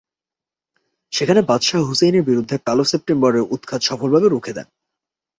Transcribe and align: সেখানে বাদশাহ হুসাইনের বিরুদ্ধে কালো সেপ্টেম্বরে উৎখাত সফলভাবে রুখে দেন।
সেখানে 1.13 1.41
বাদশাহ 1.41 1.81
হুসাইনের 1.83 2.23
বিরুদ্ধে 2.23 2.55
কালো 2.67 2.83
সেপ্টেম্বরে 2.83 3.39
উৎখাত 3.55 3.81
সফলভাবে 3.81 4.27
রুখে 4.29 4.51
দেন। 4.53 4.67